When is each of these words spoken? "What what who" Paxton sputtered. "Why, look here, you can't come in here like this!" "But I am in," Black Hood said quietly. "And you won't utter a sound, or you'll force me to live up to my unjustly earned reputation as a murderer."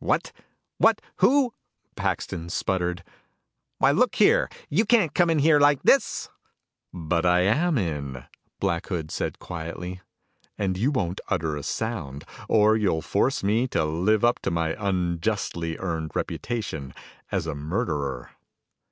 "What 0.00 0.32
what 0.78 1.00
who" 1.18 1.54
Paxton 1.94 2.48
sputtered. 2.48 3.04
"Why, 3.78 3.92
look 3.92 4.16
here, 4.16 4.48
you 4.68 4.84
can't 4.84 5.14
come 5.14 5.30
in 5.30 5.38
here 5.38 5.60
like 5.60 5.80
this!" 5.84 6.28
"But 6.92 7.24
I 7.24 7.42
am 7.42 7.78
in," 7.78 8.24
Black 8.58 8.88
Hood 8.88 9.12
said 9.12 9.38
quietly. 9.38 10.00
"And 10.58 10.76
you 10.76 10.90
won't 10.90 11.20
utter 11.28 11.56
a 11.56 11.62
sound, 11.62 12.24
or 12.48 12.76
you'll 12.76 13.02
force 13.02 13.44
me 13.44 13.68
to 13.68 13.84
live 13.84 14.24
up 14.24 14.40
to 14.40 14.50
my 14.50 14.74
unjustly 14.84 15.78
earned 15.78 16.10
reputation 16.16 16.92
as 17.30 17.46
a 17.46 17.54
murderer." 17.54 18.30